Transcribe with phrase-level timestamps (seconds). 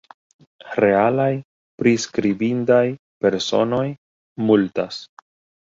[0.83, 1.27] Realaj
[1.83, 2.81] priskribindaj
[3.27, 3.85] personoj
[4.49, 5.03] multas.